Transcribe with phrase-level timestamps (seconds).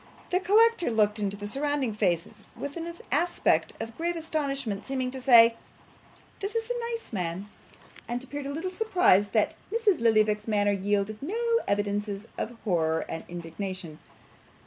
[0.31, 5.21] The collector looked into the surrounding faces with an aspect of grave astonishment, seeming to
[5.21, 5.55] say,
[6.39, 7.47] 'This is a nice man!'
[8.07, 9.99] and appeared a little surprised that Mrs.
[10.01, 11.37] Lillyvick's manner yielded no
[11.67, 13.99] evidences of horror and indignation.